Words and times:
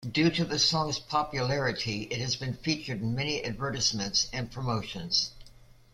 Due 0.11 0.31
to 0.31 0.43
the 0.43 0.57
song's 0.57 0.97
popularity, 0.97 2.07
it 2.09 2.17
has 2.19 2.35
been 2.35 2.55
featured 2.55 3.01
in 3.03 3.13
many 3.13 3.45
advertisements 3.45 4.27
and 4.33 4.51
promotions. 4.51 5.29